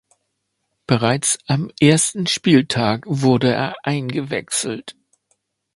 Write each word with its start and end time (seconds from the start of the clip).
Bereits 0.87 1.37
am 1.45 1.69
ersten 1.79 2.25
Spieltag 2.25 3.03
wurde 3.05 3.51
er 3.53 3.75
eingewechselt. 3.83 4.95